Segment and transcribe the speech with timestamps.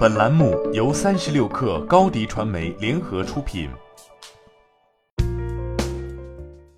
[0.00, 3.68] 本栏目由三十六氪高低传媒联合出品。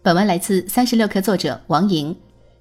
[0.03, 2.17] 本文来自三十六氪作者王莹。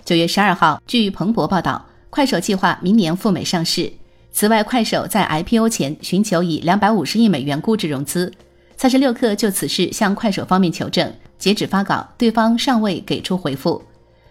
[0.06, 3.92] 九月十二号，据彭博报道，快手计划明年赴美上市。
[4.32, 8.32] 此外，快手在 IPO 前寻求以两百五十亿美元估值融资。
[8.78, 13.82] 三十六氪就此事向快手方面求证，截止发稿，对方尚未给出回复。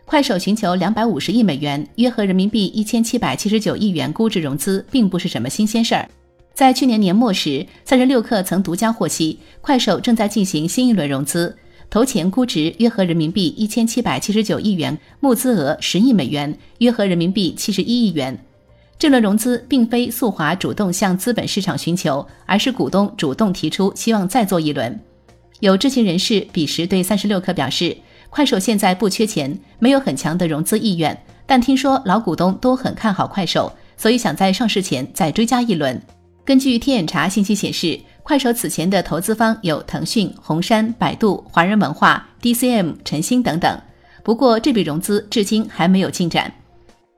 [0.04, 6.08] 快手寻求两百五十亿美元，约合人民币一千七百七十九亿元估值融资，并不是什么新鲜事儿。
[6.54, 11.56] 在去年年末时，三十六氪曾独家获悉，快手正在进行新一轮融资，
[11.88, 18.38] 投前估值约合人民币一千七百七十九亿元，募资额十亿美元，约合人民币七十一亿元。
[18.98, 25.00] 这轮融资并非速滑主动向资本市场寻求，而是股东主动提出希望再做一轮。
[25.60, 27.96] 有知情人士彼时对三十六氪表示，
[28.28, 35.98] 快手现在不缺钱，没有很强的融资意愿，但听说老股东都很看好快手，所以想在上市前再追加一轮。
[36.50, 43.80] 根据天眼查信息显示，快手此前的投资方有腾讯、红杉、百度、华人文化、DCM、晨星等等。
[44.24, 46.52] 不过，这笔融资至今还没有进展。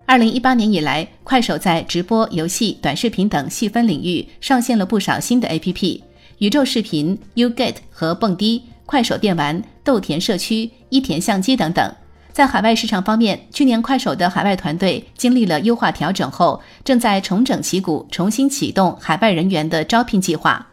[0.04, 6.02] 二零一八年以来，快手在直播、游戏、短视频等细分领域上线了不少新的 APP，
[6.36, 11.90] 宇宙视频、YouGet 和蹦迪、快手电玩、豆田社区、一田相机等等。
[12.32, 20.66] 在海外市场方面，去年快手的海外团队经历了优化调整后，正在重整旗鼓，重新启动海外人员的招聘计划。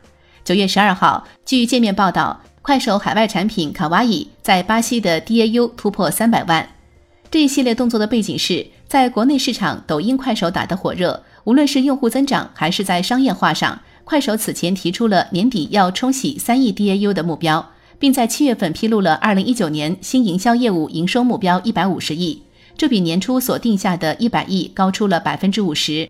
[0.46, 6.66] 九月十二号，据界面报道，快手海外产品卡哇伊在巴西的 DAU 突破三百万。
[7.30, 17.70] 这一系列动作的背景是，在国内市场，抖音、快手打得火热，无论是用户增长还是在商业化上，快手此前提出了年底要冲洗三亿 DAU 的目标。
[18.00, 22.42] 并在七月份披露了二零一九年新营销业务营收目标一百五十亿，
[22.78, 26.10] 这比年初所定下的一百亿高出了百分之五十。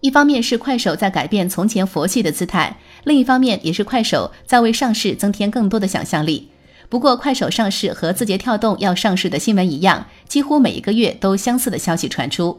[0.00, 6.48] 一方面是快手在改变从前佛系的姿态，另一方面也是快手在为上市增添更多的想象力。
[6.88, 12.58] 不过，快手上市和字节跳动要上市的新闻一样，几乎每一个月都相似的消息传出。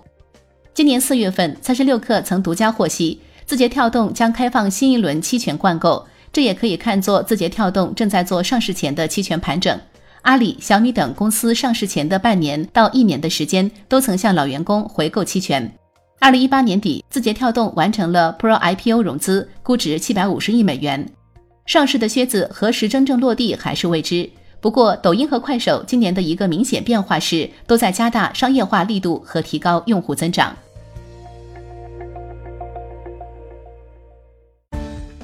[0.73, 6.05] 今年四月份，三十六氪曾独家获悉，字节跳动将开放新一轮期权灌购。
[6.31, 9.79] 这也可以看作字节跳动正在做上市前的期权盘整。
[10.21, 15.71] 阿里、小米等公司上市前的半年到一年的时间，都曾向老员工回购期权。
[16.19, 21.09] 二零一八年底，字节跳动完成了 Pro IPO 融资，估值七百五十亿美元。
[21.65, 24.29] 上市的靴子何时真正落地还是未知。
[24.59, 30.53] 不过，抖音和快手今年的一个明显变化是，都在加大商业化力度和提高用户增长。